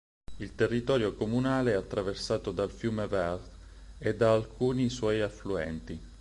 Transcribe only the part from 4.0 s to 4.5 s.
da